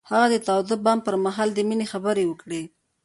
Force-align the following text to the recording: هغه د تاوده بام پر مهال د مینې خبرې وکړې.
هغه 0.09 0.27
د 0.33 0.35
تاوده 0.47 0.75
بام 0.85 0.99
پر 1.05 1.15
مهال 1.25 1.49
د 1.53 1.59
مینې 1.67 1.85
خبرې 1.93 2.23
وکړې. 2.27 2.61